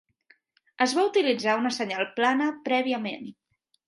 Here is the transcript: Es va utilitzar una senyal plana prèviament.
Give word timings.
Es 0.85 0.95
va 0.99 1.03
utilitzar 1.09 1.55
una 1.59 1.71
senyal 1.75 2.07
plana 2.15 2.47
prèviament. 2.71 3.29